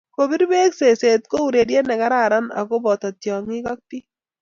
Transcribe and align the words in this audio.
Kupir 0.15 0.41
beek 0.51 0.71
zeze 0.77 1.11
ko 1.31 1.35
urerie 1.47 1.81
ne 1.85 1.95
kararan 2.01 2.45
ako 2.59 2.75
boto 2.83 3.07
tiongii 3.21 3.65
ak 3.71 3.79
biik. 3.89 4.05